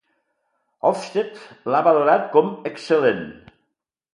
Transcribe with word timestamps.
Ofsted 0.91 1.43
l'ha 1.73 1.83
valorat 1.89 2.25
com 2.37 2.51
"Excel·lent". 2.71 3.25